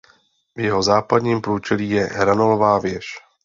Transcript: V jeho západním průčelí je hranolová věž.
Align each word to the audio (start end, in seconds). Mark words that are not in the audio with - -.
V 0.55 0.59
jeho 0.59 0.83
západním 0.83 1.41
průčelí 1.41 1.89
je 1.89 2.05
hranolová 2.05 2.79
věž. 2.79 3.05